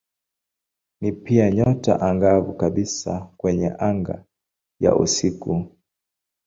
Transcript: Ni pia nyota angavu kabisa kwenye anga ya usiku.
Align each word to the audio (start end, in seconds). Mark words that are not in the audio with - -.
Ni 1.01 1.11
pia 1.11 1.51
nyota 1.51 2.01
angavu 2.01 2.53
kabisa 2.57 3.31
kwenye 3.37 3.69
anga 3.79 4.25
ya 4.79 4.95
usiku. 4.95 5.71